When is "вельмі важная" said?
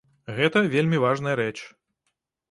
0.75-1.35